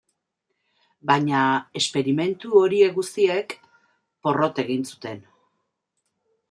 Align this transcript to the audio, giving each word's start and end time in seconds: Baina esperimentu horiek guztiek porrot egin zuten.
Baina 1.11 1.41
esperimentu 1.81 2.55
horiek 2.63 2.97
guztiek 2.99 3.57
porrot 4.27 4.63
egin 4.67 4.93
zuten. 4.93 5.25